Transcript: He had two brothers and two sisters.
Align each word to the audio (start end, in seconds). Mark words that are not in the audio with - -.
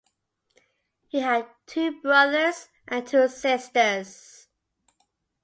He 1.09 1.19
had 1.19 1.45
two 1.67 2.01
brothers 2.01 2.69
and 2.87 3.05
two 3.05 3.27
sisters. 3.27 4.47